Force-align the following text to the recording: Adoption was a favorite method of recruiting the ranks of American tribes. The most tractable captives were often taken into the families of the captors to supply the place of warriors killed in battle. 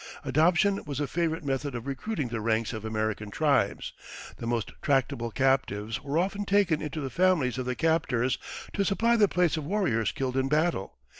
Adoption 0.25 0.83
was 0.85 0.99
a 0.99 1.05
favorite 1.05 1.45
method 1.45 1.75
of 1.75 1.85
recruiting 1.85 2.29
the 2.29 2.41
ranks 2.41 2.73
of 2.73 2.83
American 2.83 3.29
tribes. 3.29 3.93
The 4.37 4.47
most 4.47 4.71
tractable 4.81 5.29
captives 5.29 6.01
were 6.01 6.17
often 6.17 6.43
taken 6.43 6.81
into 6.81 7.01
the 7.01 7.11
families 7.11 7.59
of 7.59 7.67
the 7.67 7.75
captors 7.75 8.39
to 8.73 8.83
supply 8.83 9.15
the 9.15 9.27
place 9.27 9.57
of 9.57 9.63
warriors 9.63 10.11
killed 10.11 10.37
in 10.37 10.47
battle. 10.49 10.97